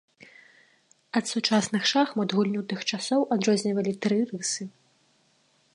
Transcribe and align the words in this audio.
Ад 1.17 1.25
сучасных 1.33 1.83
шахмат 1.91 2.29
гульню 2.39 2.61
тых 2.73 2.79
часоў 2.93 3.21
адрознівалі 3.35 3.93
тры 4.07 4.17
рысы. 4.33 4.63